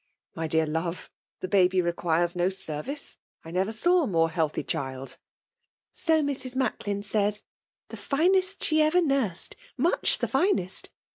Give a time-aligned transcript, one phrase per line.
[0.21, 4.63] '* My dear love, the baby requires no sendee.' I never saw a more healthy
[4.63, 5.19] diild.""
[5.93, 6.55] So Mrs.
[6.55, 7.43] Macklin says—
[7.91, 10.89] ^the finest she ever nursed— ^much the finest